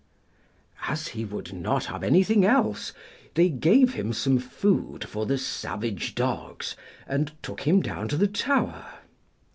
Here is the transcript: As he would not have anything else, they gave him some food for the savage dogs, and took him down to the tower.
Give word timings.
As 0.87 1.09
he 1.09 1.25
would 1.25 1.53
not 1.53 1.85
have 1.85 2.01
anything 2.03 2.43
else, 2.43 2.91
they 3.35 3.49
gave 3.49 3.93
him 3.93 4.13
some 4.13 4.39
food 4.39 5.03
for 5.07 5.27
the 5.27 5.37
savage 5.37 6.15
dogs, 6.15 6.75
and 7.05 7.31
took 7.43 7.61
him 7.67 7.81
down 7.83 8.07
to 8.07 8.17
the 8.17 8.25
tower. 8.27 8.83